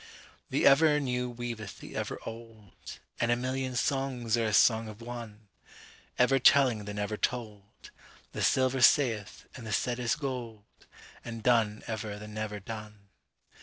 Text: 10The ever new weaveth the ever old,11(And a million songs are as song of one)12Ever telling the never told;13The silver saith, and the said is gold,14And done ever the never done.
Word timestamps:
10The 0.51 0.63
ever 0.63 0.99
new 0.99 1.29
weaveth 1.29 1.77
the 1.77 1.95
ever 1.95 2.17
old,11(And 2.25 3.31
a 3.31 3.35
million 3.35 3.75
songs 3.75 4.35
are 4.35 4.45
as 4.45 4.57
song 4.57 4.87
of 4.87 4.97
one)12Ever 4.97 6.41
telling 6.43 6.85
the 6.85 6.93
never 6.95 7.17
told;13The 7.17 8.41
silver 8.43 8.81
saith, 8.81 9.45
and 9.55 9.67
the 9.67 9.71
said 9.71 9.99
is 9.99 10.15
gold,14And 10.15 11.43
done 11.43 11.83
ever 11.85 12.17
the 12.17 12.27
never 12.27 12.59
done. 12.59 13.09